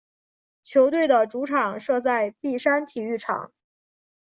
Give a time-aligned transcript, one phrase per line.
[0.63, 3.51] 球队的主场设在碧山体育场。